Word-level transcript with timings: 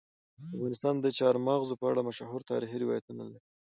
افغانستان 0.55 0.95
د 0.99 1.05
چار 1.19 1.35
مغز 1.47 1.69
په 1.79 1.85
اړه 1.91 2.01
مشهور 2.09 2.41
تاریخي 2.51 2.77
روایتونه 2.83 3.21
لري. 3.29 3.41